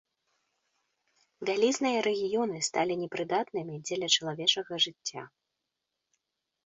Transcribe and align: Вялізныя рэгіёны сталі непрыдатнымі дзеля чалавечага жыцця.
Вялізныя 1.49 1.97
рэгіёны 2.07 2.57
сталі 2.69 2.93
непрыдатнымі 3.03 3.75
дзеля 3.85 4.07
чалавечага 4.17 4.73
жыцця. 4.87 5.23